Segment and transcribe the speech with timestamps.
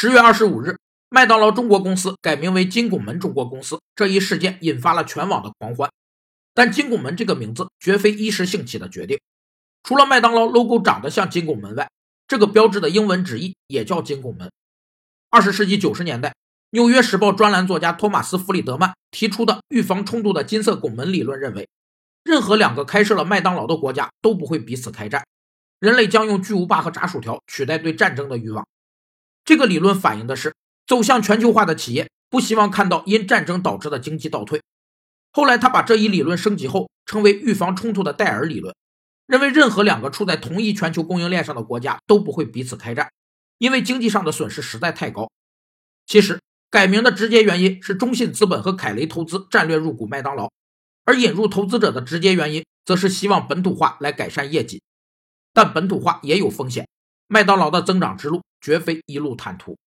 [0.00, 0.76] 十月二十五日，
[1.08, 5.90] 麦当劳中国公司改名为金拱门中国公司，这一事件引发了全网的狂欢。
[6.54, 9.18] 但金拱门这个名字绝非一时兴起的决定，
[9.82, 11.90] 除了麦当劳 logo 长得像金拱门外，
[12.28, 14.48] 这个标志的英文直译也叫金拱门。
[15.30, 16.28] 二十世纪九十年代，
[16.70, 21.68] 《纽约时报》专栏作家托马斯·弗里德曼提出的预防冲突的金色拱门理论认为，
[22.22, 25.26] 任何两个开设了麦当劳的国家都不会彼此开战，
[25.80, 28.64] 人类将用巨无霸和炸薯条取代对战争的欲望。
[29.48, 30.54] 这个理论反映的是
[30.86, 34.60] 走向全球化的企业不希望看到因战争导致的经济倒退。
[35.32, 38.74] 后来，他把这一理论升级后称为预防冲突的戴尔理论。
[39.26, 43.10] 认为任何两个处在同一全球供应链上的国家都不会彼此开战，
[43.56, 45.30] 因为经济上的损失实在太高。
[46.04, 50.52] 其实改名的直接原因是中信资本和凯雷投资战略入股麦当劳，
[51.06, 54.82] 而引入投资者的直接原因则是希望本土化来改善业绩。
[55.54, 56.86] 但本土化也有风险，
[57.26, 59.78] 麦当劳的增长之路绝非一路坦途。